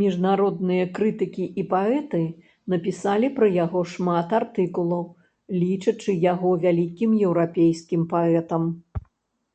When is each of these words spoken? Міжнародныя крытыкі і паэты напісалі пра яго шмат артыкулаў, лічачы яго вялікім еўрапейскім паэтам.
Міжнародныя 0.00 0.84
крытыкі 0.98 1.46
і 1.62 1.64
паэты 1.72 2.20
напісалі 2.74 3.30
пра 3.40 3.48
яго 3.64 3.82
шмат 3.94 4.28
артыкулаў, 4.40 5.02
лічачы 5.62 6.12
яго 6.32 6.50
вялікім 6.68 7.18
еўрапейскім 7.32 8.08
паэтам. 8.16 8.62